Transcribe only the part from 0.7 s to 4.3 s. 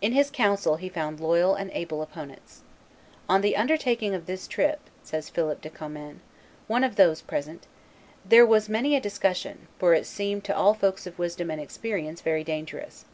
he found loyal and able opponents. "On the undertaking of